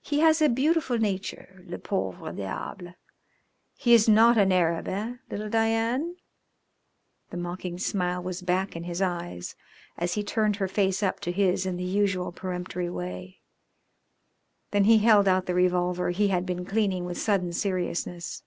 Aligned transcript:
He 0.00 0.20
has 0.20 0.40
a 0.40 0.48
beautiful 0.48 0.96
nature, 0.96 1.60
le 1.66 1.78
pauvre 1.78 2.30
diable. 2.30 2.94
He 3.76 3.94
is 3.94 4.08
not 4.08 4.38
an 4.38 4.52
Arab, 4.52 4.86
eh, 4.86 5.16
little 5.28 5.48
Diane?" 5.50 6.18
The 7.30 7.36
mocking 7.36 7.76
smile 7.78 8.22
was 8.22 8.42
back 8.42 8.76
in 8.76 8.84
his 8.84 9.02
eyes 9.02 9.56
as 9.98 10.14
he 10.14 10.22
turned 10.22 10.54
her 10.62 10.68
face 10.68 11.02
up 11.02 11.18
to 11.18 11.32
his 11.32 11.66
in 11.66 11.78
the 11.78 11.82
usual 11.82 12.30
peremptory 12.30 12.88
way. 12.88 13.40
Then 14.70 14.84
he 14.84 14.98
held 14.98 15.26
out 15.26 15.46
the 15.46 15.52
revolver 15.56 16.10
he 16.10 16.28
had 16.28 16.46
been 16.46 16.64
cleaning 16.64 17.04
with 17.04 17.18
sudden 17.18 17.52
seriousness. 17.52 18.44